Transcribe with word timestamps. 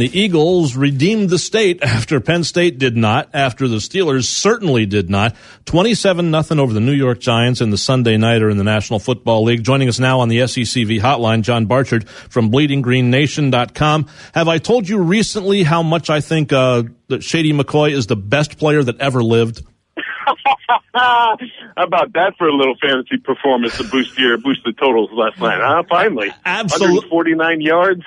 The 0.00 0.18
Eagles 0.18 0.76
redeemed 0.76 1.28
the 1.28 1.38
state 1.38 1.82
after 1.82 2.20
Penn 2.20 2.42
State 2.42 2.78
did 2.78 2.96
not, 2.96 3.28
after 3.34 3.68
the 3.68 3.76
Steelers 3.76 4.24
certainly 4.24 4.86
did 4.86 5.10
not. 5.10 5.36
27 5.66 6.30
nothing 6.30 6.58
over 6.58 6.72
the 6.72 6.80
New 6.80 6.94
York 6.94 7.20
Giants 7.20 7.60
in 7.60 7.68
the 7.68 7.76
Sunday 7.76 8.16
Nighter 8.16 8.48
in 8.48 8.56
the 8.56 8.64
National 8.64 8.98
Football 8.98 9.44
League. 9.44 9.62
Joining 9.62 9.90
us 9.90 9.98
now 9.98 10.20
on 10.20 10.30
the 10.30 10.38
SECV 10.38 11.00
hotline, 11.00 11.42
John 11.42 11.66
Barchard 11.66 12.08
from 12.08 12.50
bleedinggreennation.com. 12.50 14.06
Have 14.32 14.48
I 14.48 14.56
told 14.56 14.88
you 14.88 15.02
recently 15.02 15.64
how 15.64 15.82
much 15.82 16.08
I 16.08 16.22
think 16.22 16.50
uh, 16.50 16.84
that 17.08 17.22
Shady 17.22 17.52
McCoy 17.52 17.92
is 17.92 18.06
the 18.06 18.16
best 18.16 18.56
player 18.56 18.82
that 18.82 18.98
ever 19.00 19.22
lived? 19.22 19.62
How 20.94 21.36
about 21.76 22.14
that 22.14 22.34
for 22.38 22.48
a 22.48 22.54
little 22.54 22.74
fantasy 22.80 23.18
performance 23.18 23.76
to 23.76 23.84
boost 23.84 24.18
your 24.18 24.38
boost 24.38 24.60
the 24.64 24.72
totals 24.72 25.10
last 25.12 25.38
night? 25.40 25.60
Huh? 25.60 25.82
Finally, 25.90 26.32
absolutely, 26.46 27.08
149 27.10 27.60
yards 27.60 28.02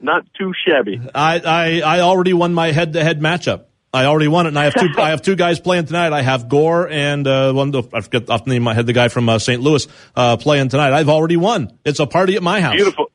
not 0.00 0.26
too 0.38 0.52
shabby. 0.66 1.00
I, 1.14 1.40
I, 1.40 1.80
I 1.80 2.00
already 2.00 2.32
won 2.32 2.54
my 2.54 2.72
head 2.72 2.92
to 2.94 3.02
head 3.02 3.20
matchup. 3.20 3.64
I 3.94 4.06
already 4.06 4.26
won 4.26 4.46
it, 4.46 4.48
and 4.48 4.58
I 4.58 4.64
have 4.64 4.74
two. 4.74 4.88
I 4.98 5.10
have 5.10 5.22
two 5.22 5.36
guys 5.36 5.60
playing 5.60 5.86
tonight. 5.86 6.12
I 6.12 6.20
have 6.22 6.48
Gore 6.48 6.88
and 6.88 7.26
uh, 7.26 7.52
one. 7.52 7.74
I 7.92 8.00
forget 8.00 8.28
off 8.28 8.44
the 8.44 8.50
name 8.50 8.62
of 8.62 8.64
my 8.64 8.74
head. 8.74 8.86
The 8.86 8.92
guy 8.92 9.08
from 9.08 9.28
uh, 9.28 9.38
St. 9.38 9.62
Louis 9.62 9.86
uh, 10.16 10.36
playing 10.36 10.68
tonight. 10.68 10.92
I've 10.92 11.08
already 11.08 11.36
won. 11.36 11.78
It's 11.84 12.00
a 12.00 12.06
party 12.06 12.34
at 12.34 12.42
my 12.42 12.60
house. 12.60 12.74
Beautiful, 12.74 13.12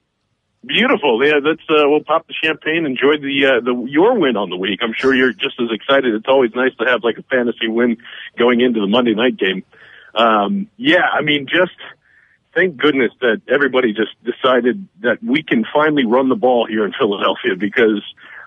beautiful. 0.65 1.25
Yeah, 1.25 1.39
let's 1.43 1.61
uh, 1.69 1.83
we'll 1.89 2.03
pop 2.05 2.27
the 2.27 2.33
champagne. 2.41 2.85
Enjoy 2.85 3.17
the 3.17 3.57
uh, 3.57 3.59
the 3.59 3.85
your 3.89 4.17
win 4.17 4.37
on 4.37 4.49
the 4.49 4.55
week. 4.55 4.79
I'm 4.81 4.93
sure 4.93 5.13
you're 5.13 5.33
just 5.33 5.59
as 5.59 5.67
excited. 5.69 6.15
It's 6.15 6.29
always 6.29 6.51
nice 6.55 6.73
to 6.79 6.85
have 6.85 7.03
like 7.03 7.17
a 7.17 7.23
fantasy 7.23 7.67
win 7.67 7.97
going 8.37 8.61
into 8.61 8.79
the 8.79 8.87
Monday 8.87 9.13
night 9.15 9.35
game. 9.35 9.63
Um, 10.15 10.69
yeah, 10.77 11.03
I 11.11 11.21
mean, 11.21 11.45
just 11.45 11.75
thank 12.53 12.77
goodness 12.77 13.11
that 13.21 13.41
everybody 13.47 13.93
just 13.93 14.11
decided 14.23 14.87
that 15.01 15.23
we 15.23 15.43
can 15.43 15.65
finally 15.73 16.05
run 16.05 16.29
the 16.29 16.35
ball 16.35 16.65
here 16.65 16.85
in 16.85 16.93
Philadelphia 16.93 17.55
because 17.57 18.03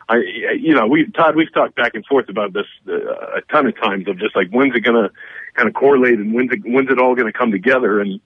I, 0.08 0.16
you 0.58 0.74
know, 0.74 0.86
we, 0.86 1.10
Todd, 1.10 1.36
we've 1.36 1.52
talked 1.52 1.74
back 1.76 1.94
and 1.94 2.04
forth 2.04 2.28
about 2.28 2.52
this 2.52 2.66
uh, 2.88 3.38
a 3.38 3.40
ton 3.50 3.66
of 3.66 3.80
times 3.80 4.08
of 4.08 4.18
just 4.18 4.34
like 4.34 4.50
when's 4.50 4.74
it 4.74 4.80
going 4.80 5.02
to 5.02 5.10
kind 5.54 5.68
of 5.68 5.74
correlate 5.74 6.18
and 6.18 6.34
when's 6.34 6.52
it, 6.52 6.60
when's 6.64 6.90
it 6.90 6.98
all 6.98 7.14
going 7.14 7.30
to 7.30 7.36
come 7.36 7.50
together? 7.50 8.00
And, 8.00 8.20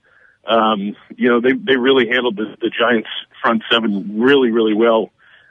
um, 0.47 0.97
you 1.16 1.28
know, 1.28 1.41
they, 1.41 1.53
they 1.53 1.76
really 1.76 2.08
handled 2.08 2.37
the, 2.37 2.56
the 2.60 2.70
Giants 2.70 3.08
front 3.43 3.62
seven 3.70 4.20
really, 4.20 4.50
really 4.50 4.75
well. 4.75 5.10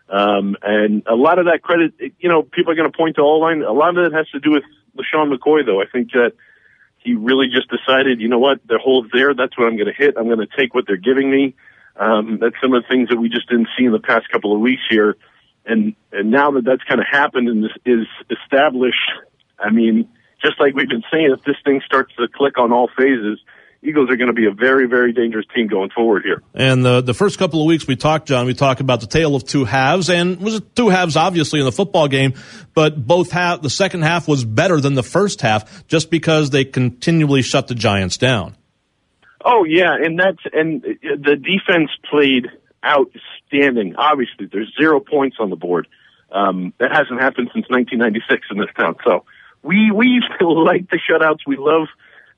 Um, 0.09 0.55
and 0.61 1.03
a 1.07 1.15
lot 1.15 1.39
of 1.39 1.45
that 1.45 1.61
credit, 1.61 1.93
you 2.19 2.29
know, 2.29 2.43
people 2.43 2.71
are 2.71 2.75
going 2.75 2.91
to 2.91 2.95
point 2.95 3.15
to 3.15 3.21
O 3.21 3.37
line. 3.37 3.61
A 3.61 3.71
lot 3.71 3.97
of 3.97 4.05
it 4.05 4.13
has 4.13 4.27
to 4.29 4.39
do 4.39 4.51
with 4.51 4.63
LeSean 4.97 5.33
McCoy, 5.33 5.65
though. 5.65 5.81
I 5.81 5.85
think 5.91 6.11
that, 6.11 6.33
he 7.05 7.13
really 7.13 7.47
just 7.47 7.69
decided, 7.69 8.19
you 8.19 8.27
know 8.27 8.39
what, 8.39 8.59
the 8.67 8.79
hole's 8.83 9.05
there. 9.13 9.35
That's 9.35 9.55
what 9.57 9.67
I'm 9.67 9.77
going 9.77 9.87
to 9.87 9.93
hit. 9.93 10.15
I'm 10.17 10.25
going 10.25 10.39
to 10.39 10.57
take 10.57 10.73
what 10.73 10.85
they're 10.87 10.97
giving 10.97 11.29
me. 11.29 11.53
Um, 11.97 12.39
that's 12.41 12.55
some 12.59 12.73
of 12.73 12.81
the 12.81 12.89
things 12.89 13.09
that 13.09 13.17
we 13.17 13.29
just 13.29 13.47
didn't 13.47 13.69
see 13.77 13.85
in 13.85 13.91
the 13.91 13.99
past 13.99 14.27
couple 14.29 14.53
of 14.53 14.59
weeks 14.59 14.81
here. 14.89 15.15
And, 15.67 15.95
and 16.11 16.31
now 16.31 16.49
that 16.51 16.65
that's 16.65 16.83
kind 16.83 16.99
of 16.99 17.05
happened 17.09 17.47
and 17.47 17.63
this 17.63 17.71
is 17.85 18.07
established, 18.31 18.97
I 19.59 19.69
mean, 19.69 20.09
just 20.43 20.59
like 20.59 20.73
we've 20.73 20.89
been 20.89 21.03
saying, 21.13 21.29
if 21.31 21.43
this 21.43 21.57
thing 21.63 21.79
starts 21.85 22.13
to 22.15 22.27
click 22.27 22.57
on 22.57 22.73
all 22.73 22.89
phases, 22.97 23.39
Eagles 23.85 24.09
are 24.09 24.15
going 24.15 24.27
to 24.27 24.33
be 24.33 24.45
a 24.45 24.51
very, 24.51 24.87
very 24.87 25.13
dangerous 25.13 25.45
team 25.53 25.67
going 25.67 25.89
forward 25.89 26.23
here. 26.23 26.41
And 26.53 26.83
the 26.83 27.01
the 27.01 27.13
first 27.13 27.37
couple 27.37 27.61
of 27.61 27.67
weeks 27.67 27.87
we 27.87 27.95
talked, 27.95 28.27
John, 28.27 28.45
we 28.45 28.53
talked 28.53 28.81
about 28.81 29.01
the 29.01 29.07
tale 29.07 29.35
of 29.35 29.45
two 29.45 29.65
halves, 29.65 30.09
and 30.09 30.39
was 30.39 30.61
two 30.75 30.89
halves 30.89 31.15
obviously 31.15 31.59
in 31.59 31.65
the 31.65 31.71
football 31.71 32.07
game, 32.07 32.33
but 32.73 33.05
both 33.05 33.31
half 33.31 33.61
the 33.61 33.69
second 33.69 34.01
half 34.01 34.27
was 34.27 34.43
better 34.43 34.81
than 34.81 34.95
the 34.95 35.03
first 35.03 35.41
half 35.41 35.87
just 35.87 36.09
because 36.09 36.49
they 36.49 36.65
continually 36.65 37.41
shut 37.41 37.67
the 37.67 37.75
Giants 37.75 38.17
down. 38.17 38.55
Oh 39.43 39.63
yeah, 39.63 39.95
and 39.95 40.19
that's 40.19 40.41
and 40.51 40.81
the 40.81 41.35
defense 41.35 41.91
played 42.09 42.47
outstanding. 42.83 43.95
Obviously, 43.95 44.47
there's 44.47 44.73
zero 44.79 44.99
points 44.99 45.37
on 45.39 45.49
the 45.49 45.55
board. 45.55 45.87
Um, 46.31 46.73
that 46.79 46.91
hasn't 46.91 47.21
happened 47.21 47.51
since 47.53 47.65
1996 47.69 48.47
in 48.51 48.57
this 48.57 48.69
town. 48.75 48.95
So 49.05 49.23
we 49.61 49.91
we 49.91 50.21
like 50.41 50.89
the 50.89 50.99
shutouts. 50.99 51.39
We 51.45 51.57
love 51.57 51.87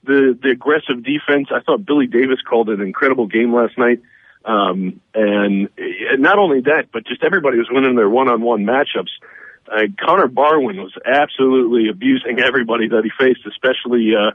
the 0.04 0.38
the 0.42 0.50
aggressive 0.50 1.04
defense. 1.04 1.50
I 1.52 1.62
thought 1.62 1.86
Billy 1.86 2.08
Davis 2.08 2.40
called 2.48 2.70
an 2.70 2.82
incredible 2.82 3.28
game 3.28 3.54
last 3.54 3.78
night. 3.78 4.02
Um, 4.46 5.02
and, 5.14 5.70
not 6.20 6.40
only 6.40 6.62
that, 6.62 6.86
but 6.94 7.06
just 7.06 7.22
everybody 7.22 7.58
was 7.58 7.68
winning 7.70 7.96
their 7.96 8.10
one-on-one 8.10 8.64
matchups. 8.64 9.12
Uh, 9.70 9.88
Connor 10.00 10.28
Barwin 10.28 10.78
was 10.78 10.94
absolutely 11.06 11.90
abusing 11.90 12.40
everybody 12.40 12.88
that 12.88 13.04
he 13.04 13.12
faced, 13.20 13.46
especially 13.46 14.14
uh, 14.16 14.32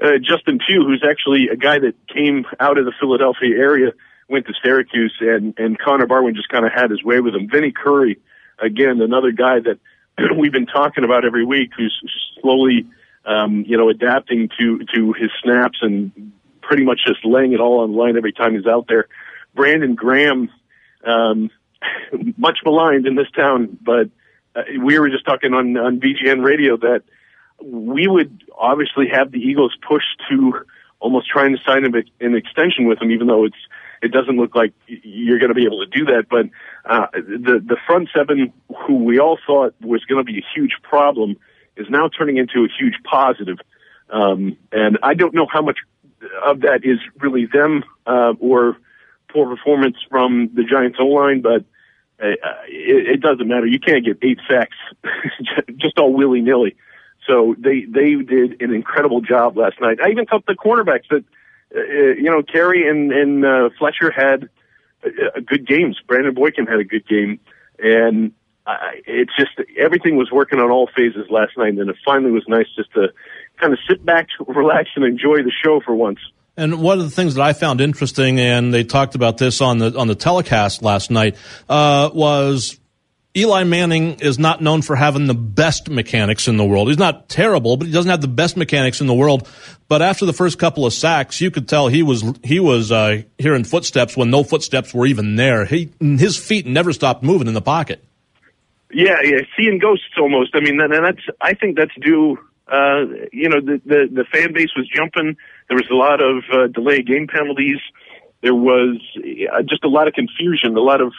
uh, 0.00 0.18
Justin 0.18 0.60
Pugh, 0.64 0.84
who's 0.86 1.04
actually 1.08 1.48
a 1.48 1.56
guy 1.56 1.80
that 1.80 1.94
came 2.06 2.46
out 2.60 2.78
of 2.78 2.84
the 2.84 2.92
Philadelphia 3.00 3.56
area, 3.58 3.90
went 4.28 4.46
to 4.46 4.54
Syracuse, 4.62 5.14
and 5.20 5.54
and 5.58 5.76
Connor 5.78 6.06
Barwin 6.06 6.36
just 6.36 6.48
kind 6.48 6.64
of 6.64 6.72
had 6.72 6.90
his 6.90 7.02
way 7.02 7.20
with 7.20 7.34
him. 7.34 7.48
Vinny 7.50 7.72
Curry, 7.72 8.20
again, 8.60 9.00
another 9.00 9.32
guy 9.32 9.58
that 9.58 9.78
we've 10.38 10.52
been 10.52 10.66
talking 10.66 11.02
about 11.02 11.24
every 11.24 11.44
week, 11.44 11.70
who's 11.76 12.00
slowly 12.40 12.86
um, 13.30 13.64
you 13.66 13.76
know, 13.76 13.88
adapting 13.88 14.48
to, 14.58 14.80
to 14.94 15.12
his 15.12 15.30
snaps 15.42 15.78
and 15.82 16.32
pretty 16.60 16.84
much 16.84 17.00
just 17.06 17.24
laying 17.24 17.52
it 17.52 17.60
all 17.60 17.80
on 17.80 17.92
the 17.92 17.96
line 17.96 18.16
every 18.16 18.32
time 18.32 18.54
he's 18.54 18.66
out 18.66 18.86
there. 18.88 19.06
Brandon 19.54 19.94
Graham, 19.94 20.50
um, 21.04 21.50
much 22.36 22.58
maligned 22.64 23.06
in 23.06 23.14
this 23.14 23.30
town, 23.30 23.78
but 23.80 24.10
uh, 24.56 24.62
we 24.82 24.98
were 24.98 25.08
just 25.08 25.24
talking 25.24 25.54
on, 25.54 25.76
on 25.76 26.00
BGN 26.00 26.44
radio 26.44 26.76
that 26.78 27.02
we 27.62 28.08
would 28.08 28.42
obviously 28.56 29.06
have 29.12 29.30
the 29.30 29.38
Eagles 29.38 29.76
push 29.86 30.02
to 30.28 30.52
almost 30.98 31.28
trying 31.28 31.56
to 31.56 31.62
sign 31.64 31.84
him 31.84 31.94
an 31.94 32.34
extension 32.34 32.86
with 32.86 33.00
him, 33.00 33.10
even 33.10 33.26
though 33.26 33.44
it's, 33.44 33.56
it 34.02 34.12
doesn't 34.12 34.36
look 34.36 34.54
like 34.54 34.72
you're 34.86 35.38
going 35.38 35.50
to 35.50 35.54
be 35.54 35.64
able 35.64 35.84
to 35.84 35.90
do 35.98 36.04
that. 36.06 36.24
But, 36.28 36.46
uh, 36.84 37.06
the, 37.12 37.62
the 37.64 37.76
front 37.86 38.08
seven, 38.14 38.52
who 38.86 39.04
we 39.04 39.18
all 39.18 39.38
thought 39.46 39.74
was 39.80 40.04
going 40.04 40.24
to 40.24 40.32
be 40.32 40.38
a 40.38 40.44
huge 40.54 40.72
problem, 40.82 41.36
is 41.80 41.88
now 41.90 42.08
turning 42.08 42.36
into 42.36 42.64
a 42.64 42.68
huge 42.78 42.94
positive. 43.04 43.58
Um, 44.10 44.56
and 44.72 44.98
I 45.02 45.14
don't 45.14 45.34
know 45.34 45.46
how 45.50 45.62
much 45.62 45.78
of 46.44 46.60
that 46.60 46.84
is 46.84 46.98
really 47.18 47.46
them 47.46 47.84
uh, 48.06 48.34
or 48.38 48.76
poor 49.32 49.54
performance 49.54 49.96
from 50.08 50.50
the 50.54 50.64
Giants 50.64 50.98
O 51.00 51.06
line, 51.06 51.40
but 51.40 51.64
uh, 52.22 52.34
it, 52.68 53.14
it 53.14 53.20
doesn't 53.20 53.48
matter. 53.48 53.66
You 53.66 53.80
can't 53.80 54.04
get 54.04 54.18
eight 54.22 54.38
sacks 54.48 54.76
just 55.76 55.98
all 55.98 56.12
willy 56.12 56.40
nilly. 56.40 56.76
So 57.26 57.54
they 57.58 57.84
they 57.84 58.14
did 58.16 58.60
an 58.60 58.74
incredible 58.74 59.20
job 59.20 59.56
last 59.56 59.80
night. 59.80 59.98
I 60.02 60.10
even 60.10 60.26
thought 60.26 60.46
the 60.46 60.54
cornerbacks 60.54 61.08
that 61.10 61.24
uh, 61.74 61.80
you 62.16 62.30
know, 62.30 62.42
Cary 62.42 62.88
and 62.88 63.12
and 63.12 63.44
uh, 63.44 63.70
Fletcher 63.78 64.10
had 64.10 64.48
uh, 65.04 65.40
good 65.46 65.66
games. 65.66 66.00
Brandon 66.06 66.34
Boykin 66.34 66.66
had 66.66 66.80
a 66.80 66.84
good 66.84 67.06
game, 67.06 67.38
and 67.78 68.32
It's 69.06 69.32
just 69.36 69.52
everything 69.78 70.16
was 70.16 70.30
working 70.30 70.58
on 70.60 70.70
all 70.70 70.88
phases 70.96 71.26
last 71.30 71.56
night, 71.56 71.74
and 71.74 71.90
it 71.90 71.96
finally 72.04 72.30
was 72.30 72.44
nice 72.46 72.66
just 72.76 72.92
to 72.92 73.08
kind 73.58 73.72
of 73.72 73.78
sit 73.88 74.04
back, 74.04 74.28
relax, 74.46 74.90
and 74.96 75.04
enjoy 75.04 75.42
the 75.42 75.52
show 75.64 75.80
for 75.80 75.94
once. 75.94 76.18
And 76.56 76.82
one 76.82 76.98
of 76.98 77.04
the 77.04 77.10
things 77.10 77.34
that 77.34 77.42
I 77.42 77.52
found 77.52 77.80
interesting, 77.80 78.38
and 78.38 78.74
they 78.74 78.84
talked 78.84 79.14
about 79.14 79.38
this 79.38 79.60
on 79.60 79.78
the 79.78 79.98
on 79.98 80.08
the 80.08 80.14
telecast 80.14 80.82
last 80.82 81.10
night, 81.10 81.36
uh, 81.68 82.10
was 82.12 82.78
Eli 83.36 83.62
Manning 83.62 84.18
is 84.20 84.40
not 84.40 84.60
known 84.60 84.82
for 84.82 84.96
having 84.96 85.26
the 85.26 85.34
best 85.34 85.88
mechanics 85.88 86.48
in 86.48 86.56
the 86.56 86.64
world. 86.64 86.88
He's 86.88 86.98
not 86.98 87.28
terrible, 87.28 87.76
but 87.76 87.86
he 87.86 87.92
doesn't 87.92 88.10
have 88.10 88.20
the 88.20 88.28
best 88.28 88.56
mechanics 88.56 89.00
in 89.00 89.06
the 89.06 89.14
world. 89.14 89.48
But 89.86 90.02
after 90.02 90.26
the 90.26 90.32
first 90.32 90.58
couple 90.58 90.84
of 90.84 90.92
sacks, 90.92 91.40
you 91.40 91.50
could 91.52 91.68
tell 91.68 91.86
he 91.86 92.02
was 92.02 92.24
he 92.42 92.58
was 92.58 92.90
uh, 92.90 93.22
hearing 93.38 93.62
footsteps 93.62 94.16
when 94.16 94.30
no 94.30 94.42
footsteps 94.42 94.92
were 94.92 95.06
even 95.06 95.36
there. 95.36 95.64
He 95.64 95.92
his 96.00 96.36
feet 96.36 96.66
never 96.66 96.92
stopped 96.92 97.22
moving 97.22 97.46
in 97.46 97.54
the 97.54 97.62
pocket. 97.62 98.04
Yeah, 98.92 99.16
yeah, 99.22 99.40
seeing 99.56 99.78
ghosts 99.78 100.16
almost. 100.18 100.54
I 100.54 100.60
mean, 100.60 100.80
and 100.80 100.92
that's 100.92 101.22
I 101.40 101.54
think 101.54 101.76
that's 101.76 101.94
due. 102.00 102.38
Uh, 102.66 103.06
you 103.32 103.48
know, 103.48 103.60
the, 103.60 103.80
the 103.84 104.08
the 104.12 104.24
fan 104.32 104.52
base 104.52 104.70
was 104.76 104.88
jumping. 104.88 105.36
There 105.68 105.76
was 105.76 105.88
a 105.90 105.94
lot 105.94 106.20
of 106.22 106.44
uh, 106.52 106.66
delay 106.68 107.02
game 107.02 107.26
penalties. 107.26 107.78
There 108.42 108.54
was 108.54 108.98
uh, 109.16 109.62
just 109.62 109.84
a 109.84 109.88
lot 109.88 110.08
of 110.08 110.14
confusion, 110.14 110.76
a 110.76 110.80
lot 110.80 111.00
of 111.00 111.12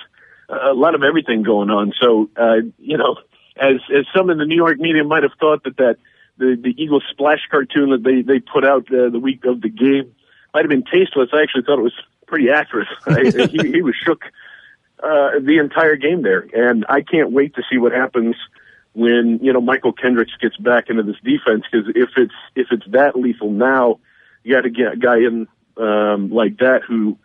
a 0.49 0.73
lot 0.73 0.95
of 0.95 1.03
everything 1.03 1.43
going 1.43 1.69
on. 1.69 1.93
So, 1.99 2.29
uh, 2.35 2.61
you 2.77 2.97
know, 2.97 3.17
as 3.57 3.75
as 3.95 4.05
some 4.15 4.29
in 4.29 4.37
the 4.37 4.45
New 4.45 4.55
York 4.55 4.79
media 4.79 5.03
might 5.03 5.23
have 5.23 5.33
thought 5.39 5.63
that 5.63 5.77
that 5.77 5.97
the 6.37 6.57
the 6.61 6.73
Eagles 6.81 7.03
splash 7.09 7.41
cartoon 7.49 7.91
that 7.91 8.03
they 8.03 8.21
they 8.21 8.39
put 8.39 8.65
out 8.65 8.87
uh, 8.91 9.09
the 9.09 9.19
week 9.19 9.45
of 9.45 9.61
the 9.61 9.69
game 9.69 10.13
might 10.53 10.61
have 10.61 10.69
been 10.69 10.83
tasteless. 10.83 11.29
I 11.33 11.41
actually 11.41 11.63
thought 11.63 11.79
it 11.79 11.83
was 11.83 11.99
pretty 12.27 12.49
accurate. 12.49 12.87
he, 13.51 13.71
he 13.71 13.81
was 13.81 13.95
shook 13.95 14.23
uh, 15.01 15.39
the 15.41 15.57
entire 15.59 15.95
game 15.95 16.21
there, 16.21 16.45
and 16.53 16.85
I 16.87 17.01
can't 17.01 17.31
wait 17.31 17.55
to 17.55 17.63
see 17.69 17.77
what 17.77 17.91
happens 17.91 18.35
when 18.93 19.39
you 19.41 19.53
know 19.53 19.61
Mychal 19.61 19.97
Kendricks 19.97 20.33
gets 20.39 20.57
back 20.57 20.89
into 20.89 21.03
this 21.03 21.15
defense 21.23 21.63
because 21.71 21.87
if 21.95 22.09
it's 22.17 22.33
if 22.55 22.67
it's 22.71 22.85
that 22.89 23.15
lethal 23.15 23.49
now, 23.49 23.99
you 24.43 24.53
got 24.53 24.61
to 24.61 24.69
get 24.69 24.93
a 24.93 24.97
guy 24.97 25.17
in 25.17 25.47
um, 25.77 26.29
like 26.31 26.57
that 26.57 26.81
who. 26.87 27.17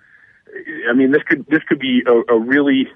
I 0.88 0.94
mean, 0.94 1.11
this 1.11 1.23
could 1.23 1.46
this 1.49 1.62
could 1.69 1.78
be 1.78 2.02
a, 2.06 2.34
a 2.34 2.38
really 2.38 2.88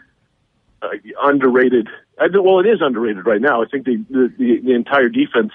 uh, 0.81 0.89
underrated. 1.21 1.89
Well, 2.19 2.61
it 2.61 2.67
is 2.67 2.81
underrated 2.81 3.27
right 3.27 3.41
now. 3.41 3.63
I 3.63 3.67
think 3.67 3.85
the 3.85 4.03
the, 4.09 4.61
the, 4.63 4.75
entire 4.75 5.09
defense 5.09 5.53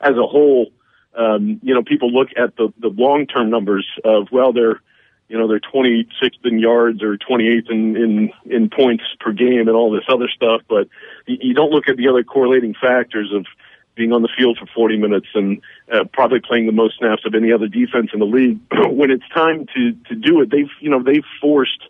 as 0.00 0.16
a 0.16 0.26
whole. 0.26 0.70
Um, 1.14 1.60
you 1.62 1.74
know, 1.74 1.82
people 1.82 2.10
look 2.10 2.28
at 2.38 2.56
the 2.56 2.72
the 2.78 2.88
long 2.88 3.26
term 3.26 3.50
numbers 3.50 3.86
of 4.02 4.28
well, 4.32 4.54
they're 4.54 4.80
you 5.28 5.38
know 5.38 5.48
they're 5.48 5.60
26th 5.60 6.44
in 6.44 6.58
yards 6.58 7.02
or 7.02 7.16
28th 7.16 7.70
in 7.70 7.96
in 7.96 8.32
in 8.44 8.70
points 8.70 9.04
per 9.20 9.32
game 9.32 9.68
and 9.68 9.70
all 9.70 9.90
this 9.90 10.04
other 10.08 10.28
stuff, 10.28 10.62
but 10.68 10.88
you, 11.26 11.54
don't 11.54 11.70
look 11.70 11.88
at 11.88 11.96
the 11.96 12.08
other 12.08 12.22
correlating 12.22 12.74
factors 12.74 13.32
of 13.32 13.46
being 13.94 14.12
on 14.12 14.22
the 14.22 14.28
field 14.36 14.58
for 14.58 14.66
40 14.74 14.96
minutes 14.96 15.26
and 15.34 15.60
uh, 15.92 16.04
probably 16.12 16.40
playing 16.40 16.66
the 16.66 16.72
most 16.72 16.98
snaps 16.98 17.22
of 17.26 17.34
any 17.34 17.52
other 17.52 17.68
defense 17.68 18.10
in 18.14 18.20
the 18.20 18.26
league. 18.26 18.58
when 18.90 19.10
it's 19.10 19.28
time 19.34 19.66
to 19.74 19.92
to 20.08 20.14
do 20.14 20.40
it, 20.40 20.50
they've 20.50 20.70
you 20.80 20.90
know 20.90 21.02
they've 21.02 21.24
forced 21.40 21.88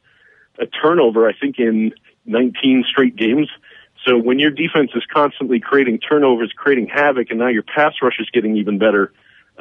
a 0.59 0.67
turnover. 0.67 1.29
I 1.29 1.33
think 1.33 1.59
in 1.59 1.93
19 2.27 2.85
straight 2.89 3.17
games. 3.17 3.49
So 4.07 4.19
when 4.19 4.39
your 4.39 4.51
defense 4.51 4.91
is 4.95 5.05
constantly 5.13 5.61
creating 5.61 6.01
turnovers, 6.01 6.53
creating 6.57 6.89
havoc, 6.89 7.31
and 7.31 7.39
now 7.39 7.49
your 7.49 7.63
pass 7.63 7.95
rush 8.03 8.19
is 8.19 8.29
getting 8.31 8.57
even 8.57 8.79
better, 8.79 9.13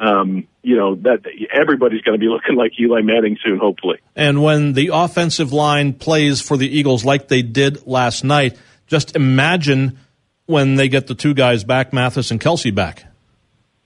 um, 0.02 0.48
you 0.62 0.76
know 0.76 0.96
that 0.96 1.20
everybody's 1.52 2.02
going 2.02 2.18
to 2.18 2.20
be 2.20 2.28
looking 2.32 2.56
like 2.56 2.72
Eli 2.78 3.00
Manning 3.00 3.38
soon, 3.44 3.58
hopefully. 3.58 3.98
And 4.14 4.42
when 4.42 4.72
the 4.74 4.90
offensive 4.92 5.52
line 5.52 5.94
plays 5.94 6.40
for 6.40 6.56
the 6.56 6.66
Eagles 6.66 7.04
like 7.04 7.28
they 7.28 7.42
did 7.42 7.86
last 7.86 8.24
night, 8.24 8.58
just 8.86 9.16
imagine 9.16 9.98
when 10.46 10.74
they 10.74 10.88
get 10.88 11.06
the 11.06 11.14
two 11.14 11.34
guys 11.34 11.64
back, 11.64 11.92
Mathis 11.92 12.30
and 12.30 12.40
Kelce 12.40 12.74
back. 12.74 13.04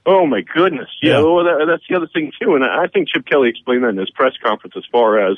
Oh 0.07 0.27
my 0.27 0.41
goodness! 0.41 0.89
Yeah, 1.03 1.15
yeah. 1.15 1.23
Well, 1.23 1.45
that, 1.45 1.67
that's 1.69 1.83
the 1.89 1.97
other 1.97 2.09
thing 2.13 2.33
too, 2.41 2.55
and 2.55 2.65
I 2.65 2.87
think 2.87 3.09
Chip 3.09 3.27
Kelly 3.27 3.51
explained 3.51 3.85
that 3.85 3.91
in 3.91 3.99
his 3.99 4.11
press 4.11 4.33
conference 4.43 4.75
as 4.77 4.85
far 4.91 5.31
as 5.31 5.37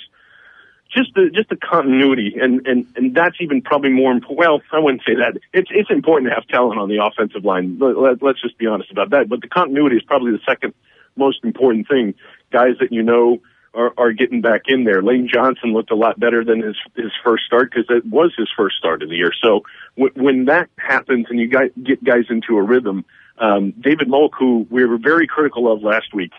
just 0.90 1.14
the 1.14 1.30
just 1.32 1.48
the 1.48 1.56
continuity, 1.56 2.34
and 2.40 2.66
and 2.66 2.86
and 2.96 3.14
that's 3.14 3.36
even 3.40 3.62
probably 3.62 3.90
more 3.90 4.12
important. 4.12 4.38
Well, 4.38 4.62
I 4.72 4.78
wouldn't 4.78 5.02
say 5.06 5.14
that. 5.16 5.38
It's 5.52 5.68
it's 5.70 5.90
important 5.90 6.30
to 6.30 6.34
have 6.34 6.46
talent 6.48 6.80
on 6.80 6.88
the 6.88 7.04
offensive 7.04 7.44
line. 7.44 7.78
Let, 7.78 8.22
let's 8.22 8.40
just 8.40 8.58
be 8.58 8.66
honest 8.66 8.90
about 8.90 9.10
that. 9.10 9.28
But 9.28 9.40
the 9.40 9.48
continuity 9.48 9.96
is 9.96 10.02
probably 10.02 10.32
the 10.32 10.40
second 10.46 10.74
most 11.16 11.44
important 11.44 11.88
thing. 11.88 12.14
Guys 12.50 12.76
that 12.80 12.92
you 12.92 13.02
know 13.02 13.40
are, 13.74 13.92
are 13.98 14.12
getting 14.12 14.40
back 14.40 14.62
in 14.66 14.84
there. 14.84 15.02
Lane 15.02 15.28
Johnson 15.32 15.72
looked 15.72 15.90
a 15.90 15.96
lot 15.96 16.18
better 16.18 16.44
than 16.44 16.62
his 16.62 16.76
his 16.96 17.12
first 17.22 17.44
start 17.44 17.70
because 17.70 17.86
it 17.90 18.06
was 18.06 18.32
his 18.36 18.48
first 18.56 18.76
start 18.76 19.02
of 19.02 19.08
the 19.08 19.16
year. 19.16 19.32
So 19.42 19.62
w- 19.96 20.12
when 20.16 20.46
that 20.46 20.70
happens 20.78 21.26
and 21.30 21.38
you 21.38 21.48
got, 21.48 21.68
get 21.82 22.02
guys 22.02 22.24
into 22.30 22.56
a 22.56 22.62
rhythm, 22.62 23.04
um, 23.38 23.72
David 23.78 24.08
Molk, 24.08 24.34
who 24.38 24.66
we 24.70 24.84
were 24.84 24.98
very 24.98 25.26
critical 25.26 25.70
of 25.70 25.82
last 25.82 26.14
week, 26.14 26.32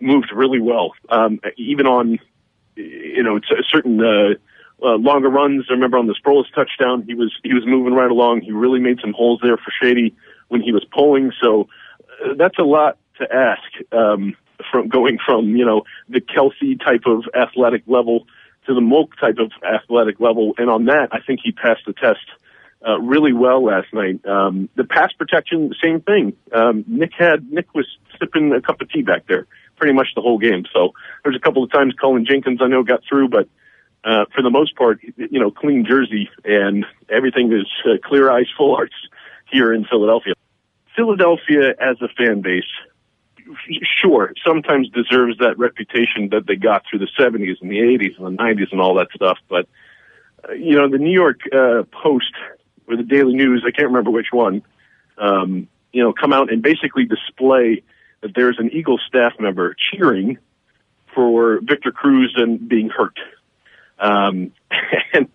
moved 0.00 0.32
really 0.34 0.60
well. 0.60 0.92
Um, 1.08 1.40
even 1.56 1.86
on 1.86 2.18
you 3.14 3.22
know, 3.22 3.40
certain 3.68 4.00
uh, 4.02 4.34
uh, 4.82 4.96
longer 4.96 5.28
runs. 5.28 5.66
I 5.68 5.74
remember 5.74 5.98
on 5.98 6.06
the 6.06 6.14
Sproles 6.14 6.52
touchdown, 6.54 7.04
he 7.06 7.14
was 7.14 7.32
he 7.42 7.54
was 7.54 7.66
moving 7.66 7.94
right 7.94 8.10
along. 8.10 8.42
He 8.42 8.52
really 8.52 8.80
made 8.80 9.00
some 9.00 9.12
holes 9.12 9.40
there 9.42 9.56
for 9.56 9.72
Shady 9.82 10.14
when 10.48 10.62
he 10.62 10.72
was 10.72 10.84
pulling. 10.84 11.32
So 11.42 11.68
uh, 12.24 12.34
that's 12.36 12.58
a 12.58 12.64
lot 12.64 12.98
to 13.18 13.32
ask 13.32 13.92
um, 13.92 14.36
from 14.70 14.88
going 14.88 15.18
from 15.24 15.56
you 15.56 15.64
know 15.64 15.82
the 16.08 16.20
Kelce 16.20 16.82
type 16.82 17.02
of 17.06 17.24
athletic 17.34 17.82
level 17.86 18.26
to 18.66 18.74
the 18.74 18.80
Molk 18.80 19.16
type 19.18 19.38
of 19.38 19.52
athletic 19.64 20.20
level. 20.20 20.54
And 20.58 20.70
on 20.70 20.86
that, 20.86 21.08
I 21.12 21.20
think 21.20 21.40
he 21.42 21.52
passed 21.52 21.82
the 21.86 21.92
test. 21.92 22.24
Uh, 22.82 22.98
really 22.98 23.34
well 23.34 23.62
last 23.62 23.92
night. 23.92 24.24
Um, 24.24 24.70
the 24.74 24.84
pass 24.84 25.12
protection, 25.12 25.74
same 25.84 26.00
thing. 26.00 26.32
Um, 26.50 26.82
Nick 26.88 27.10
had 27.12 27.52
Nick 27.52 27.74
was 27.74 27.86
sipping 28.18 28.54
a 28.54 28.62
cup 28.62 28.80
of 28.80 28.90
tea 28.90 29.02
back 29.02 29.26
there 29.26 29.46
pretty 29.80 29.94
much 29.94 30.08
the 30.14 30.20
whole 30.20 30.38
game. 30.38 30.64
So 30.72 30.92
there's 31.24 31.34
a 31.34 31.40
couple 31.40 31.64
of 31.64 31.72
times 31.72 31.94
Cullen 31.98 32.26
Jenkins 32.26 32.60
I 32.62 32.68
know 32.68 32.84
got 32.84 33.00
through, 33.08 33.30
but 33.30 33.48
uh, 34.04 34.26
for 34.34 34.42
the 34.42 34.50
most 34.50 34.76
part, 34.76 35.00
you 35.16 35.40
know, 35.40 35.50
clean 35.50 35.84
jersey 35.86 36.28
and 36.44 36.84
everything 37.08 37.50
is 37.52 37.66
uh, 37.86 37.96
clear 38.04 38.30
eyes, 38.30 38.46
full 38.56 38.76
hearts 38.76 38.94
here 39.50 39.72
in 39.72 39.84
Philadelphia. 39.86 40.34
Philadelphia 40.94 41.74
as 41.80 41.96
a 42.02 42.08
fan 42.08 42.42
base, 42.42 42.70
sure, 44.00 44.34
sometimes 44.46 44.90
deserves 44.90 45.38
that 45.38 45.58
reputation 45.58 46.28
that 46.30 46.46
they 46.46 46.56
got 46.56 46.84
through 46.88 46.98
the 46.98 47.08
70s 47.18 47.60
and 47.62 47.70
the 47.70 47.78
80s 47.78 48.18
and 48.18 48.38
the 48.38 48.42
90s 48.42 48.70
and 48.70 48.80
all 48.80 48.94
that 48.96 49.08
stuff. 49.14 49.38
But, 49.48 49.66
uh, 50.46 50.52
you 50.52 50.76
know, 50.76 50.90
the 50.90 50.98
New 50.98 51.12
York 51.12 51.40
uh, 51.52 51.84
Post 51.90 52.32
or 52.86 52.96
the 52.96 53.02
Daily 53.02 53.34
News, 53.34 53.64
I 53.66 53.70
can't 53.70 53.88
remember 53.88 54.10
which 54.10 54.28
one, 54.30 54.62
um, 55.16 55.68
you 55.92 56.02
know, 56.02 56.12
come 56.12 56.34
out 56.34 56.52
and 56.52 56.62
basically 56.62 57.06
display– 57.06 57.82
that 58.22 58.32
there's 58.34 58.58
an 58.58 58.70
Eagles 58.72 59.02
staff 59.06 59.32
member 59.38 59.74
cheering 59.92 60.38
for 61.14 61.60
Victor 61.62 61.90
Cruz 61.90 62.34
and 62.36 62.68
being 62.68 62.88
hurt. 62.88 63.18
Um, 63.98 64.52
and 65.12 65.28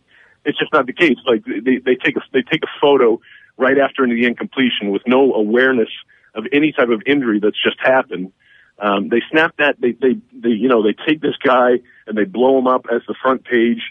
it's 0.45 0.57
just 0.59 0.71
not 0.73 0.85
the 0.85 0.93
case. 0.93 1.17
Like 1.25 1.43
they, 1.45 1.77
they 1.77 1.95
take 1.95 2.17
a, 2.17 2.21
they 2.31 2.41
take 2.41 2.63
a 2.63 2.79
photo 2.79 3.19
right 3.57 3.77
after 3.77 4.05
the 4.05 4.25
incompletion 4.25 4.91
with 4.91 5.01
no 5.07 5.33
awareness 5.33 5.89
of 6.33 6.45
any 6.51 6.71
type 6.71 6.89
of 6.89 7.01
injury 7.05 7.39
that's 7.39 7.61
just 7.61 7.77
happened. 7.79 8.31
Um, 8.77 9.07
they 9.07 9.21
snap 9.31 9.55
that, 9.57 9.79
they, 9.79 9.93
they, 9.93 10.17
they, 10.33 10.49
you 10.49 10.67
know, 10.67 10.83
they 10.83 10.93
take 11.07 11.21
this 11.21 11.35
guy 11.41 11.79
and 12.07 12.17
they 12.17 12.25
blow 12.25 12.59
him 12.59 12.67
up 12.67 12.85
as 12.91 13.01
the 13.07 13.15
front 13.21 13.45
page 13.45 13.81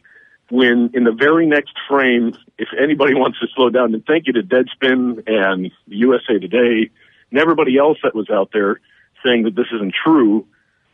when 0.51 0.91
in 0.93 1.05
the 1.05 1.13
very 1.13 1.47
next 1.47 1.73
frame, 1.89 2.35
if 2.59 2.69
anybody 2.79 3.15
wants 3.25 3.41
to 3.41 3.47
slow 3.55 3.71
down, 3.71 3.95
and 3.95 4.05
thank 4.07 4.27
you 4.27 4.35
to 4.35 4.43
Deadspin 4.43 5.25
and 5.27 5.71
USA 5.87 6.39
Today 6.39 6.91
and 7.35 7.43
everybody 7.43 7.77
else 7.77 7.99
that 8.05 8.15
was 8.15 8.31
out 8.31 8.51
there 8.53 8.81
saying 9.25 9.43
that 9.43 9.57
this 9.57 9.67
isn't 9.75 9.93
true, 9.93 10.47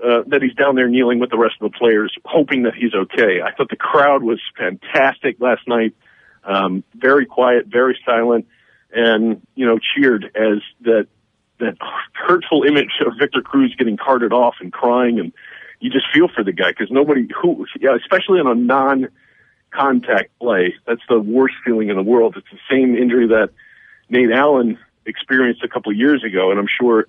uh, 0.02 0.22
that 0.28 0.40
he's 0.40 0.54
down 0.54 0.74
there 0.74 0.88
kneeling 0.88 1.18
with 1.18 1.28
the 1.28 1.36
rest 1.36 1.56
of 1.60 1.70
the 1.70 1.78
players, 1.78 2.16
hoping 2.24 2.62
that 2.62 2.74
he's 2.74 2.94
okay. 2.94 3.42
I 3.42 3.52
thought 3.52 3.68
the 3.68 3.76
crowd 3.76 4.22
was 4.22 4.40
fantastic 4.56 5.36
last 5.38 5.68
night, 5.68 5.94
um, 6.44 6.82
very 6.94 7.26
quiet, 7.26 7.66
very 7.66 7.98
silent, 8.06 8.46
and 8.90 9.42
you 9.54 9.66
know 9.66 9.78
cheered 9.78 10.30
as 10.34 10.62
that 10.80 11.08
that 11.58 11.76
hurtful 12.14 12.64
image 12.64 13.02
of 13.04 13.12
Victor 13.18 13.42
Cruz 13.42 13.74
getting 13.76 13.98
carted 13.98 14.32
off 14.32 14.54
and 14.60 14.72
crying, 14.72 15.20
and 15.20 15.34
you 15.80 15.90
just 15.90 16.06
feel 16.10 16.28
for 16.34 16.42
the 16.42 16.52
guy 16.52 16.70
because 16.70 16.90
nobody 16.90 17.28
who, 17.38 17.66
yeah, 17.78 17.94
especially 17.96 18.40
on 18.40 18.46
a 18.46 18.54
non-contact 18.54 20.38
play, 20.38 20.74
that's 20.86 21.02
the 21.10 21.20
worst 21.20 21.56
feeling 21.66 21.90
in 21.90 21.96
the 21.96 22.02
world. 22.02 22.38
It's 22.38 22.48
the 22.50 22.58
same 22.70 22.96
injury 22.96 23.26
that 23.28 23.50
Nate 24.08 24.30
Allen 24.32 24.78
experienced 25.10 25.62
a 25.62 25.68
couple 25.68 25.92
of 25.92 25.98
years 25.98 26.24
ago, 26.24 26.50
and 26.50 26.58
I'm 26.58 26.68
sure 26.80 27.06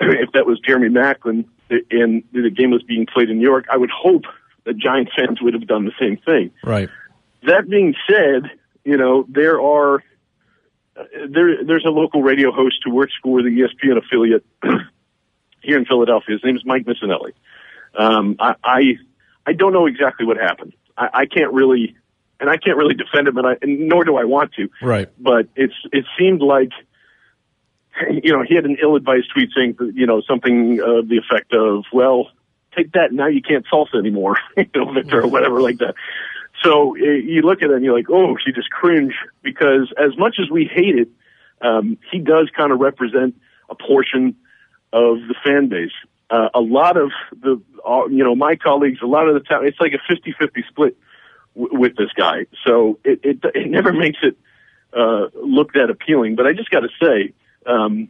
if 0.00 0.32
that 0.32 0.46
was 0.46 0.58
Jeremy 0.60 0.88
Maclin 0.88 1.44
and 1.90 2.22
the 2.32 2.50
game 2.50 2.70
was 2.70 2.82
being 2.82 3.06
played 3.06 3.30
in 3.30 3.38
New 3.38 3.48
York, 3.48 3.66
I 3.70 3.76
would 3.76 3.90
hope 3.90 4.24
that 4.64 4.76
Giants 4.76 5.12
fans 5.16 5.40
would 5.42 5.54
have 5.54 5.66
done 5.66 5.84
the 5.84 5.92
same 5.98 6.16
thing. 6.18 6.50
Right. 6.64 6.88
That 7.46 7.68
being 7.68 7.94
said, 8.08 8.50
you 8.84 8.96
know 8.96 9.24
there 9.28 9.60
are 9.60 10.02
there 10.94 11.64
there's 11.64 11.84
a 11.86 11.90
local 11.90 12.22
radio 12.22 12.52
host 12.52 12.80
who 12.84 12.94
works 12.94 13.12
for 13.22 13.42
the 13.42 13.48
ESPN 13.48 13.98
affiliate 13.98 14.44
here 15.62 15.78
in 15.78 15.84
Philadelphia. 15.84 16.34
His 16.34 16.44
name 16.44 16.56
is 16.56 16.64
Mike 16.64 16.84
Missanelli. 16.84 17.32
Um, 17.94 18.36
I, 18.38 18.54
I 18.64 18.82
I 19.46 19.52
don't 19.52 19.72
know 19.72 19.86
exactly 19.86 20.26
what 20.26 20.36
happened. 20.36 20.74
I, 20.96 21.08
I 21.14 21.26
can't 21.26 21.52
really, 21.52 21.96
and 22.40 22.48
I 22.50 22.56
can't 22.56 22.76
really 22.76 22.94
defend 22.94 23.28
him, 23.28 23.36
and, 23.38 23.46
I, 23.46 23.56
and 23.62 23.88
nor 23.88 24.04
do 24.04 24.16
I 24.16 24.24
want 24.24 24.52
to. 24.54 24.68
Right. 24.80 25.08
But 25.18 25.48
it's 25.56 25.74
it 25.92 26.04
seemed 26.18 26.42
like, 26.42 26.70
you 28.22 28.32
know, 28.32 28.42
he 28.46 28.54
had 28.54 28.64
an 28.64 28.76
ill-advised 28.82 29.30
tweet 29.32 29.50
saying, 29.54 29.76
you 29.94 30.06
know, 30.06 30.22
something 30.22 30.80
of 30.80 31.08
the 31.08 31.18
effect 31.18 31.52
of, 31.52 31.84
"Well, 31.92 32.30
take 32.76 32.92
that. 32.92 33.12
Now 33.12 33.26
you 33.26 33.42
can't 33.42 33.66
salsa 33.72 33.96
anymore, 33.96 34.38
you 34.56 34.66
know, 34.74 34.92
Victor, 34.92 35.22
or 35.22 35.28
whatever 35.28 35.60
like 35.60 35.78
that." 35.78 35.94
So 36.62 36.96
uh, 36.96 37.00
you 37.00 37.42
look 37.42 37.62
at 37.62 37.70
it 37.70 37.74
and 37.74 37.84
you're 37.84 37.96
like, 37.96 38.10
oh, 38.10 38.36
you 38.46 38.52
just 38.52 38.70
cringe 38.70 39.14
because 39.42 39.92
as 39.98 40.16
much 40.16 40.36
as 40.40 40.50
we 40.50 40.64
hate 40.64 40.96
it, 40.96 41.08
um, 41.60 41.98
he 42.10 42.18
does 42.18 42.50
kind 42.56 42.72
of 42.72 42.80
represent 42.80 43.34
a 43.68 43.74
portion 43.74 44.36
of 44.92 45.18
the 45.28 45.34
fan 45.44 45.68
base. 45.68 45.92
Uh, 46.30 46.48
a 46.54 46.60
lot 46.60 46.96
of 46.96 47.10
the, 47.40 47.60
uh, 47.86 48.06
you 48.06 48.24
know, 48.24 48.34
my 48.34 48.56
colleagues, 48.56 49.00
a 49.02 49.06
lot 49.06 49.28
of 49.28 49.34
the 49.34 49.40
time, 49.40 49.64
it's 49.64 49.80
like 49.80 49.92
a 49.92 50.12
50-50 50.12 50.66
split 50.68 50.96
w- 51.54 51.78
with 51.78 51.96
this 51.96 52.10
guy. 52.16 52.46
So 52.66 52.98
it, 53.04 53.20
it, 53.22 53.38
it 53.54 53.70
never 53.70 53.92
makes 54.04 54.18
it, 54.22 54.36
uh, 54.96 55.28
look 55.34 55.72
that 55.72 55.90
appealing. 55.90 56.36
But 56.36 56.46
I 56.46 56.52
just 56.52 56.70
got 56.70 56.80
to 56.80 56.88
say, 57.02 57.32
um, 57.66 58.08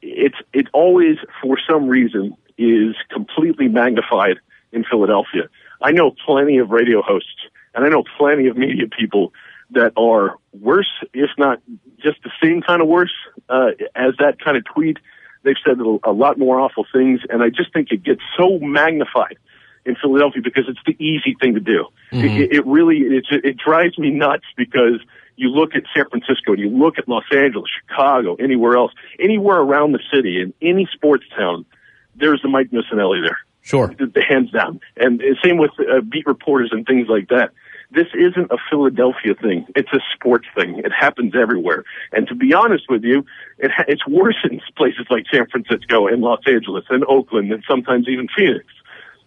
it's, 0.00 0.36
it 0.52 0.68
always, 0.72 1.16
for 1.42 1.58
some 1.68 1.88
reason, 1.88 2.36
is 2.58 2.94
completely 3.10 3.68
magnified 3.68 4.38
in 4.72 4.84
Philadelphia. 4.84 5.48
I 5.80 5.92
know 5.92 6.14
plenty 6.24 6.58
of 6.58 6.70
radio 6.70 7.02
hosts 7.02 7.48
and 7.74 7.84
I 7.84 7.88
know 7.88 8.04
plenty 8.18 8.48
of 8.48 8.56
media 8.56 8.86
people 8.86 9.32
that 9.70 9.92
are 9.96 10.36
worse, 10.52 10.90
if 11.14 11.30
not 11.38 11.60
just 12.02 12.22
the 12.22 12.30
same 12.42 12.62
kind 12.62 12.82
of 12.82 12.88
worse, 12.88 13.12
uh, 13.48 13.70
as 13.94 14.14
that 14.18 14.38
kind 14.42 14.56
of 14.56 14.64
tweet. 14.64 14.98
They've 15.44 15.56
said 15.66 15.78
a 15.80 16.12
lot 16.12 16.38
more 16.38 16.60
awful 16.60 16.86
things, 16.92 17.20
and 17.28 17.42
I 17.42 17.48
just 17.48 17.72
think 17.72 17.90
it 17.90 18.04
gets 18.04 18.20
so 18.36 18.58
magnified 18.60 19.38
in 19.84 19.96
Philadelphia 19.96 20.40
because 20.42 20.64
it's 20.68 20.78
the 20.86 20.96
easy 21.04 21.36
thing 21.40 21.54
to 21.54 21.60
do. 21.60 21.86
Mm-hmm. 22.12 22.42
It, 22.42 22.52
it 22.52 22.66
really 22.66 22.98
it, 22.98 23.24
it 23.30 23.56
drives 23.56 23.98
me 23.98 24.10
nuts 24.10 24.44
because 24.56 25.00
you 25.42 25.48
look 25.48 25.74
at 25.74 25.82
San 25.94 26.08
Francisco, 26.08 26.54
you 26.54 26.70
look 26.70 26.98
at 26.98 27.08
Los 27.08 27.24
Angeles, 27.32 27.68
Chicago, 27.80 28.36
anywhere 28.36 28.76
else, 28.76 28.92
anywhere 29.18 29.58
around 29.58 29.92
the 29.92 30.00
city, 30.14 30.40
in 30.40 30.54
any 30.62 30.88
sports 30.94 31.24
town, 31.36 31.66
there's 32.14 32.40
the 32.42 32.48
Mike 32.48 32.70
Missanelli 32.70 33.20
there. 33.22 33.38
Sure. 33.62 33.88
The, 33.98 34.06
the 34.06 34.22
hands 34.22 34.50
down. 34.50 34.80
And 34.96 35.22
same 35.44 35.58
with 35.58 35.72
uh, 35.78 36.00
beat 36.00 36.26
reporters 36.26 36.70
and 36.72 36.86
things 36.86 37.08
like 37.08 37.28
that. 37.28 37.50
This 37.90 38.06
isn't 38.14 38.50
a 38.50 38.56
Philadelphia 38.70 39.34
thing. 39.34 39.66
It's 39.76 39.92
a 39.92 40.00
sports 40.14 40.46
thing. 40.56 40.78
It 40.78 40.92
happens 40.98 41.34
everywhere. 41.36 41.84
And 42.12 42.26
to 42.28 42.34
be 42.34 42.54
honest 42.54 42.84
with 42.88 43.04
you, 43.04 43.24
it 43.58 43.70
ha- 43.70 43.84
it's 43.86 44.06
worse 44.06 44.38
in 44.48 44.60
places 44.76 45.06
like 45.10 45.24
San 45.32 45.46
Francisco 45.48 46.06
and 46.06 46.22
Los 46.22 46.40
Angeles 46.46 46.84
and 46.88 47.04
Oakland 47.04 47.52
and 47.52 47.62
sometimes 47.68 48.08
even 48.08 48.28
Phoenix. 48.36 48.64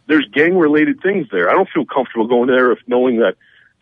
There's 0.07 0.27
gang 0.33 0.57
related 0.57 1.01
things 1.01 1.27
there. 1.31 1.49
I 1.49 1.53
don't 1.53 1.69
feel 1.69 1.85
comfortable 1.85 2.27
going 2.27 2.47
there 2.47 2.71
if 2.71 2.79
knowing 2.87 3.19
that 3.19 3.35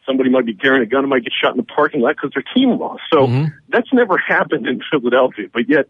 somebody 0.06 0.30
might 0.30 0.46
be 0.46 0.54
carrying 0.54 0.84
a 0.84 0.86
gun 0.86 1.02
and 1.02 1.10
might 1.10 1.24
get 1.24 1.34
shot 1.34 1.52
in 1.52 1.58
the 1.58 1.64
parking 1.64 2.02
lot 2.02 2.16
because 2.16 2.32
their 2.34 2.44
team 2.56 2.78
lost. 2.78 3.04
So 3.12 3.28
mm-hmm. 3.28 3.46
that's 3.70 3.92
never 3.94 4.18
happened 4.18 4.68
in 4.68 4.82
Philadelphia. 4.92 5.48
But 5.52 5.70
yet, 5.70 5.88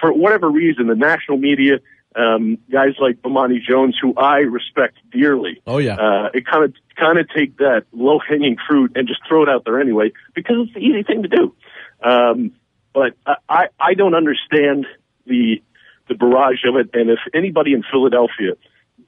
for 0.00 0.12
whatever 0.12 0.50
reason, 0.50 0.86
the 0.86 0.94
national 0.94 1.38
media 1.38 1.78
um, 2.16 2.58
guys 2.70 2.94
like 3.00 3.22
Bomani 3.22 3.58
Jones, 3.62 3.96
who 4.00 4.14
I 4.16 4.38
respect 4.38 4.98
dearly. 5.10 5.62
Oh 5.66 5.78
yeah, 5.78 5.96
uh, 5.96 6.30
it 6.34 6.46
kind 6.46 6.64
of 6.64 6.74
kind 6.96 7.18
of 7.18 7.28
take 7.34 7.56
that 7.58 7.84
low 7.92 8.18
hanging 8.18 8.56
fruit 8.68 8.92
and 8.96 9.08
just 9.08 9.20
throw 9.26 9.42
it 9.42 9.48
out 9.48 9.64
there 9.64 9.80
anyway 9.80 10.12
because 10.34 10.56
it's 10.60 10.74
the 10.74 10.80
easy 10.80 11.02
thing 11.02 11.22
to 11.22 11.28
do. 11.28 11.54
Um, 12.02 12.52
but 12.92 13.14
I 13.48 13.68
I 13.80 13.94
don't 13.94 14.14
understand 14.14 14.86
the 15.26 15.62
the 16.08 16.14
barrage 16.14 16.64
of 16.66 16.76
it, 16.76 16.90
and 16.92 17.10
if 17.10 17.20
anybody 17.32 17.72
in 17.72 17.82
Philadelphia 17.90 18.54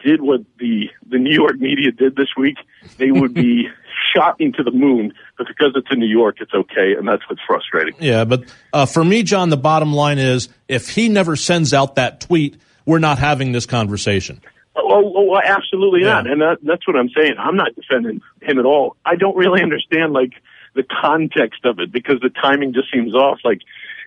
did 0.03 0.23
what 0.23 0.41
the 0.59 0.91
the 1.07 1.19
New 1.19 1.35
York 1.35 1.59
media 1.59 1.93
did 1.93 2.17
this 2.17 2.29
week, 2.37 2.57
they 2.97 3.11
would 3.11 3.35
be 3.35 3.69
shocking 4.15 4.53
to 4.55 4.63
the 4.63 4.71
moon. 4.71 5.13
But 5.37 5.49
because 5.49 5.73
it's 5.75 5.89
in 5.91 5.99
New 5.99 6.07
York, 6.07 6.37
it's 6.41 6.55
okay, 6.55 6.95
and 6.97 7.07
that's 7.09 7.23
what's 7.29 7.43
frustrating. 7.47 7.95
Yeah, 7.99 8.25
but 8.25 8.45
uh, 8.73 8.87
for 8.87 9.05
me, 9.05 9.23
John, 9.23 9.49
the 9.51 9.57
bottom 9.57 9.93
line 9.93 10.19
is 10.19 10.49
if 10.69 10.89
he 10.91 11.09
never 11.09 11.37
sends 11.37 11.75
out 11.75 11.97
that 11.97 12.21
tweet 12.21 12.57
we're 12.87 12.99
not 12.99 13.19
having 13.19 13.53
this 13.53 13.67
conversation. 13.67 14.41
Oh, 14.77 15.13
oh 15.17 15.39
absolutely 15.43 16.01
yeah. 16.01 16.15
not. 16.15 16.27
And 16.27 16.41
that, 16.41 16.59
that's 16.63 16.87
what 16.87 16.97
I'm 16.97 17.09
saying. 17.11 17.35
I'm 17.39 17.57
not 17.57 17.75
defending 17.75 18.21
him 18.43 18.59
at 18.59 18.65
all. 18.65 18.97
I 19.05 19.17
don't 19.17 19.37
really 19.37 19.63
understand 19.63 20.13
like 20.13 20.33
the 20.75 20.85
context 20.85 21.65
of 21.65 21.79
it 21.79 21.93
because 21.93 22.21
the 22.21 22.31
timing 22.31 22.73
just 22.75 22.93
seems 22.93 23.15
off. 23.15 23.39
Like 23.45 23.61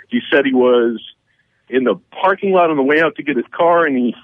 he 0.09 0.19
said 0.31 0.45
he 0.45 0.53
was 0.53 1.01
in 1.69 1.83
the 1.83 1.99
parking 2.11 2.51
lot 2.51 2.69
on 2.69 2.77
the 2.77 2.83
way 2.83 3.01
out 3.01 3.15
to 3.15 3.23
get 3.23 3.35
his 3.35 3.45
car 3.51 3.85
and 3.85 3.97
he 3.97 4.15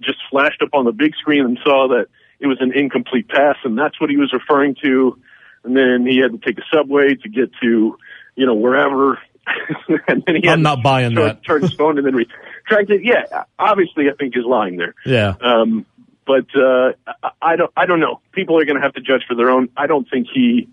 just 0.00 0.18
flashed 0.30 0.62
up 0.62 0.70
on 0.72 0.84
the 0.84 0.92
big 0.92 1.14
screen 1.16 1.44
and 1.44 1.58
saw 1.64 1.88
that 1.88 2.06
it 2.38 2.46
was 2.46 2.58
an 2.60 2.72
incomplete 2.76 3.28
pass 3.28 3.56
and 3.64 3.78
that's 3.78 4.00
what 4.00 4.10
he 4.10 4.16
was 4.16 4.32
referring 4.32 4.76
to. 4.82 5.18
And 5.64 5.76
then 5.76 6.06
he 6.06 6.18
had 6.18 6.32
to 6.32 6.38
take 6.38 6.58
a 6.58 6.62
subway 6.72 7.14
to 7.14 7.28
get 7.28 7.50
to, 7.62 7.96
you 8.34 8.46
know, 8.46 8.54
wherever. 8.54 9.18
and 10.08 10.22
then 10.26 10.36
he 10.42 10.48
I'm 10.48 10.62
not 10.62 10.82
buying 10.82 11.14
that. 11.14 11.44
Turn 11.44 11.62
his 11.62 11.72
phone 11.74 11.98
and 11.98 12.06
then 12.06 12.14
re- 12.14 12.28
trying 12.66 12.86
to, 12.86 13.04
yeah, 13.04 13.44
obviously 13.58 14.08
I 14.08 14.14
think 14.14 14.34
he's 14.34 14.44
lying 14.44 14.76
there. 14.76 14.94
Yeah. 15.04 15.34
Um, 15.40 15.86
but, 16.26 16.46
uh, 16.54 16.92
I 17.40 17.56
don't, 17.56 17.72
I 17.76 17.86
don't 17.86 18.00
know. 18.00 18.20
People 18.32 18.58
are 18.58 18.64
going 18.64 18.76
to 18.76 18.82
have 18.82 18.94
to 18.94 19.00
judge 19.00 19.24
for 19.26 19.34
their 19.34 19.50
own. 19.50 19.68
I 19.76 19.86
don't 19.86 20.08
think 20.08 20.28
he, 20.32 20.68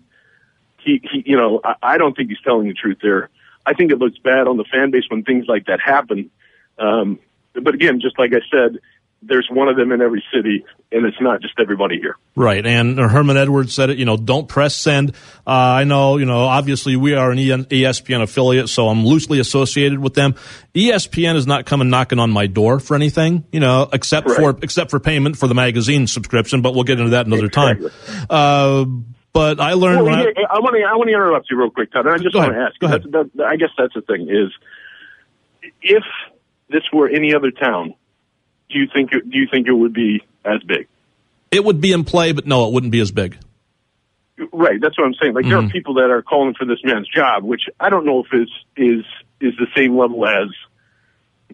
he, 0.78 1.00
he, 1.12 1.24
you 1.26 1.36
know, 1.36 1.60
I, 1.64 1.74
I 1.82 1.98
don't 1.98 2.16
think 2.16 2.28
he's 2.28 2.40
telling 2.42 2.68
the 2.68 2.74
truth 2.74 2.98
there. 3.02 3.28
I 3.66 3.74
think 3.74 3.92
it 3.92 3.98
looks 3.98 4.18
bad 4.18 4.46
on 4.46 4.56
the 4.56 4.64
fan 4.64 4.90
base 4.90 5.04
when 5.08 5.22
things 5.22 5.46
like 5.46 5.66
that 5.66 5.80
happen. 5.80 6.30
Um, 6.78 7.18
but 7.54 7.74
again, 7.74 8.00
just 8.00 8.18
like 8.18 8.32
I 8.32 8.40
said, 8.50 8.78
there's 9.22 9.48
one 9.50 9.68
of 9.68 9.76
them 9.76 9.92
in 9.92 10.00
every 10.00 10.24
city, 10.34 10.64
and 10.90 11.04
it's 11.04 11.20
not 11.20 11.42
just 11.42 11.54
everybody 11.58 11.98
here. 11.98 12.16
Right. 12.34 12.64
And 12.64 12.98
Herman 12.98 13.36
Edwards 13.36 13.74
said 13.74 13.90
it, 13.90 13.98
you 13.98 14.06
know, 14.06 14.16
don't 14.16 14.48
press 14.48 14.74
send. 14.74 15.10
Uh, 15.46 15.50
I 15.50 15.84
know, 15.84 16.16
you 16.16 16.24
know, 16.24 16.44
obviously 16.44 16.96
we 16.96 17.14
are 17.14 17.30
an 17.30 17.38
ESPN 17.38 18.22
affiliate, 18.22 18.68
so 18.68 18.88
I'm 18.88 19.04
loosely 19.04 19.38
associated 19.38 19.98
with 19.98 20.14
them. 20.14 20.34
ESPN 20.74 21.36
is 21.36 21.46
not 21.46 21.66
coming 21.66 21.90
knocking 21.90 22.18
on 22.18 22.30
my 22.30 22.46
door 22.46 22.80
for 22.80 22.94
anything, 22.94 23.44
you 23.52 23.60
know, 23.60 23.88
except 23.92 24.26
right. 24.28 24.36
for, 24.36 24.58
except 24.62 24.90
for 24.90 24.98
payment 25.00 25.36
for 25.36 25.48
the 25.48 25.54
magazine 25.54 26.06
subscription, 26.06 26.62
but 26.62 26.74
we'll 26.74 26.84
get 26.84 26.98
into 26.98 27.10
that 27.10 27.26
another 27.26 27.46
exactly. 27.46 27.90
time. 27.90 28.26
Uh, 28.30 28.84
but 29.32 29.60
I 29.60 29.74
learned. 29.74 30.04
Well, 30.06 30.14
I, 30.14 30.22
I 30.50 30.58
want 30.58 30.74
to. 30.74 30.82
I 30.82 30.96
want 30.96 31.08
to 31.08 31.14
interrupt 31.14 31.50
you 31.50 31.56
real 31.56 31.70
quick, 31.70 31.92
Todd. 31.92 32.06
I 32.08 32.18
just 32.18 32.34
want 32.34 32.52
to 32.52 32.58
ask. 32.58 32.78
Go 32.80 32.88
ahead. 32.88 33.04
That, 33.12 33.46
I 33.46 33.54
guess 33.54 33.68
that's 33.78 33.94
the 33.94 34.00
thing 34.00 34.22
is, 34.28 34.50
if 35.82 36.02
this 36.68 36.82
were 36.92 37.08
any 37.08 37.32
other 37.32 37.52
town, 37.52 37.94
do 38.70 38.78
you 38.78 38.86
think 38.92 39.12
it, 39.12 39.28
do 39.28 39.38
you 39.38 39.46
think 39.50 39.66
it 39.66 39.72
would 39.72 39.92
be 39.92 40.22
as 40.44 40.62
big? 40.66 40.88
It 41.50 41.64
would 41.64 41.80
be 41.80 41.92
in 41.92 42.04
play, 42.04 42.32
but 42.32 42.46
no, 42.46 42.66
it 42.66 42.72
wouldn't 42.72 42.92
be 42.92 43.00
as 43.00 43.10
big. 43.10 43.36
Right, 44.52 44.80
that's 44.80 44.96
what 44.96 45.06
I'm 45.06 45.14
saying. 45.20 45.34
Like 45.34 45.42
mm-hmm. 45.42 45.50
there 45.50 45.58
are 45.58 45.62
mm-hmm. 45.62 45.70
people 45.70 45.94
that 45.94 46.10
are 46.10 46.22
calling 46.22 46.54
for 46.54 46.64
this 46.64 46.78
man's 46.82 47.08
job, 47.08 47.44
which 47.44 47.62
I 47.78 47.90
don't 47.90 48.06
know 48.06 48.24
if 48.24 48.32
is 48.32 48.48
is 48.76 49.04
is 49.40 49.54
the 49.58 49.66
same 49.76 49.98
level 49.98 50.26
as 50.26 50.48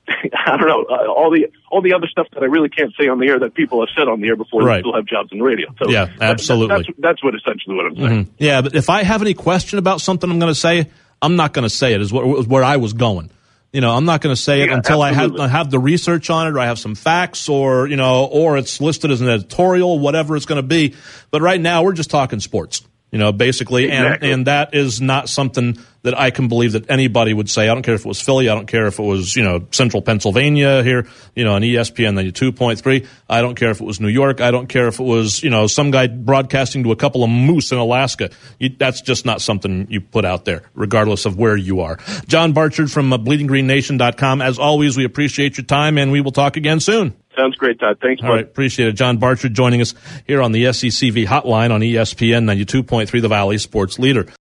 I 0.09 0.57
don't 0.57 0.69
know 0.69 0.85
uh, 0.89 1.11
all 1.11 1.31
the 1.31 1.49
all 1.71 1.83
the 1.83 1.95
other 1.95 2.07
stuff 2.07 2.29
that 2.33 2.43
I 2.43 2.47
really 2.47 2.69
can't 2.69 2.93
say 2.99 3.09
on 3.09 3.19
the 3.19 3.27
air 3.27 3.41
that 3.41 3.55
people 3.55 3.81
have 3.81 3.89
said 3.97 4.09
on 4.09 4.21
the 4.21 4.29
air 4.29 4.37
before 4.37 4.63
right. 4.63 4.77
they 4.77 4.81
still 4.83 4.95
have 4.95 5.07
jobs 5.07 5.31
in 5.33 5.43
radio. 5.43 5.75
So 5.83 5.91
yeah, 5.91 6.09
absolutely. 6.21 6.77
That, 6.77 6.87
that's, 6.87 6.99
that's 6.99 7.25
what 7.25 7.35
essentially 7.35 7.75
what 7.75 7.87
I'm 7.87 7.97
saying. 7.97 8.25
Mm-hmm. 8.27 8.35
Yeah, 8.39 8.63
but 8.63 8.77
if 8.77 8.89
I 8.89 9.03
have 9.03 9.21
any 9.21 9.35
question 9.35 9.79
about 9.79 10.01
something, 10.01 10.31
I'm 10.31 10.39
going 10.39 10.53
to 10.53 10.59
say 10.59 10.91
I'm 11.21 11.35
not 11.35 11.53
going 11.53 11.65
to 11.65 11.71
say 11.71 11.95
it. 11.95 12.01
Is 12.01 12.13
what 12.13 12.47
where 12.47 12.63
I 12.63 12.77
was 12.77 12.93
going. 12.93 13.31
You 13.77 13.83
know, 13.83 13.95
I'm 13.95 14.07
not 14.07 14.23
going 14.23 14.35
to 14.35 14.41
say 14.41 14.63
it 14.63 14.71
yeah, 14.71 14.77
until 14.77 15.05
absolutely. 15.05 15.39
I 15.39 15.43
have 15.43 15.55
I 15.55 15.59
have 15.59 15.71
the 15.71 15.79
research 15.79 16.31
on 16.31 16.47
it, 16.47 16.53
or 16.53 16.61
I 16.61 16.65
have 16.65 16.79
some 16.79 16.95
facts, 16.95 17.47
or 17.47 17.87
you 17.87 17.97
know, 17.97 18.25
or 18.25 18.57
it's 18.57 18.81
listed 18.81 19.11
as 19.11 19.21
an 19.21 19.29
editorial, 19.29 19.99
whatever 19.99 20.35
it's 20.35 20.47
going 20.47 20.63
to 20.63 20.67
be. 20.67 20.95
But 21.31 21.43
right 21.43 21.61
now, 21.61 21.83
we're 21.83 21.93
just 21.93 22.09
talking 22.09 22.41
sports. 22.41 22.83
You 23.17 23.21
know, 23.21 23.33
basically, 23.33 23.85
exactly. 23.85 24.29
and 24.29 24.41
and 24.41 24.47
that 24.47 24.75
is 24.75 25.01
not 25.01 25.31
something 25.31 25.79
that 26.03 26.21
I 26.21 26.31
can 26.31 26.49
believe 26.49 26.73
that 26.73 26.91
anybody 26.91 27.33
would 27.33 27.49
say. 27.49 27.67
I 27.67 27.73
don't 27.73 27.83
care 27.83 27.95
if 27.95 28.03
it 28.03 28.07
was 28.07 28.21
Philly. 28.21 28.51
I 28.51 28.55
don't 28.55 28.67
care 28.67 28.87
if 28.89 28.99
it 28.99 29.03
was, 29.03 29.35
you 29.35 29.43
know, 29.43 29.67
central 29.71 30.03
Pennsylvania 30.03 30.83
here, 30.83 31.09
you 31.35 31.45
know, 31.45 31.55
on 31.55 31.63
ESPN 31.63 32.13
92.3. 32.31 33.07
I 33.27 33.41
don't 33.41 33.55
care 33.55 33.71
if 33.71 33.81
it 33.81 33.85
was 33.85 34.01
New 34.01 34.09
York. 34.09 34.43
I 34.43 34.51
don't 34.51 34.67
care 34.67 34.87
if 34.87 35.01
it 35.01 35.03
was, 35.03 35.43
you 35.43 35.49
know, 35.49 35.67
some 35.67 35.91
guy 35.91 36.09
broadcasting 36.09 36.85
to 36.85 36.93
a 36.93 36.97
couple 36.97 37.25
of 37.25 37.31
moose 37.31 37.73
in 37.73 37.79
Alaska. 37.79 38.29
You, 38.61 38.69
that's 38.69 39.01
just 39.01 39.25
not 39.25 39.41
something 39.41 39.87
you 39.89 40.03
put 40.03 40.27
out 40.27 40.45
there, 40.45 40.65
regardless 40.75 41.25
of 41.25 41.39
where 41.39 41.57
you 41.57 41.81
are. 41.81 41.97
John 42.29 42.53
Barchard 42.53 42.93
from 42.93 43.11
uh, 43.15 43.17
bleedinggreennation.com. 43.17 44.43
As 44.43 44.59
always, 44.59 44.99
we 44.99 45.07
appreciate 45.07 45.57
your 45.57 45.65
time 45.65 45.97
and 45.97 46.13
we 46.13 46.21
will 46.21 46.33
talk 46.33 46.59
again 46.59 46.81
soon. 46.81 47.17
Sounds 47.37 47.57
great, 47.57 47.79
Todd. 47.79 47.99
Thanks. 48.01 48.23
All 48.23 48.31
right, 48.31 48.45
appreciate 48.45 48.89
it. 48.89 48.93
John 48.93 49.19
Barchard 49.19 49.55
joining 49.55 49.81
us 49.81 49.95
here 50.27 50.41
on 50.41 50.53
the 50.53 50.65
SECV 50.65 51.27
hotline 51.27 51.71
on 51.71 51.81
ESPN 51.81 52.45
92.3, 52.45 53.21
the 53.21 53.29
Valley 53.29 53.59
Sports 53.59 53.99
Leader. 53.99 54.27